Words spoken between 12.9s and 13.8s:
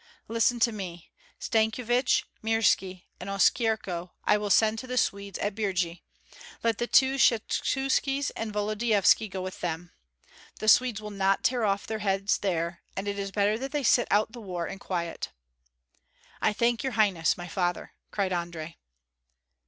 and it is better that